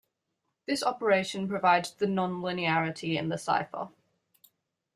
[0.65, 3.89] This operation provides the non-linearity in the cipher.